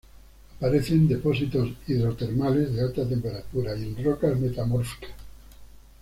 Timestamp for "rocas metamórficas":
4.03-5.11